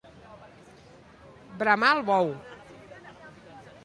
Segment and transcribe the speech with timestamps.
[1.59, 2.31] Bramar el bou.